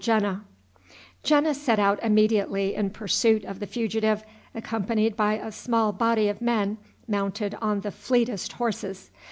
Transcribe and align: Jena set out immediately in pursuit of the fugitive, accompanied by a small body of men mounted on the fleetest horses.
Jena 1.21 1.53
set 1.53 1.77
out 1.77 2.01
immediately 2.01 2.73
in 2.73 2.89
pursuit 2.89 3.45
of 3.45 3.59
the 3.59 3.67
fugitive, 3.67 4.23
accompanied 4.55 5.15
by 5.15 5.35
a 5.35 5.51
small 5.51 5.91
body 5.91 6.27
of 6.27 6.41
men 6.41 6.79
mounted 7.07 7.55
on 7.61 7.81
the 7.81 7.91
fleetest 7.91 8.53
horses. 8.53 9.11